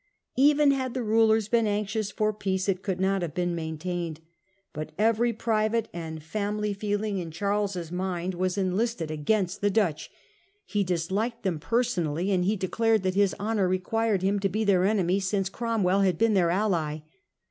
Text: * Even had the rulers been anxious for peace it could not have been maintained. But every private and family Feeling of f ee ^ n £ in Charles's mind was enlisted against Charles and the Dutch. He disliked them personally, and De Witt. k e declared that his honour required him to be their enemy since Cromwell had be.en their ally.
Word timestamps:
* 0.25 0.31
Even 0.35 0.71
had 0.71 0.95
the 0.95 1.03
rulers 1.03 1.47
been 1.47 1.67
anxious 1.67 2.09
for 2.09 2.33
peace 2.33 2.67
it 2.67 2.81
could 2.81 2.99
not 2.99 3.21
have 3.21 3.35
been 3.35 3.53
maintained. 3.53 4.19
But 4.73 4.93
every 4.97 5.31
private 5.31 5.89
and 5.93 6.23
family 6.23 6.73
Feeling 6.73 7.17
of 7.21 7.27
f 7.27 7.27
ee 7.27 7.27
^ 7.27 7.27
n 7.27 7.27
£ 7.27 7.27
in 7.27 7.31
Charles's 7.31 7.91
mind 7.91 8.33
was 8.33 8.57
enlisted 8.57 9.11
against 9.11 9.57
Charles 9.57 9.57
and 9.57 9.61
the 9.75 9.79
Dutch. 9.79 10.11
He 10.65 10.83
disliked 10.83 11.43
them 11.43 11.59
personally, 11.59 12.31
and 12.31 12.41
De 12.41 12.45
Witt. 12.47 12.61
k 12.61 12.65
e 12.65 12.67
declared 12.67 13.03
that 13.03 13.13
his 13.13 13.35
honour 13.39 13.67
required 13.67 14.23
him 14.23 14.39
to 14.39 14.49
be 14.49 14.63
their 14.63 14.85
enemy 14.85 15.19
since 15.19 15.49
Cromwell 15.49 16.01
had 16.01 16.17
be.en 16.17 16.33
their 16.33 16.49
ally. 16.49 17.01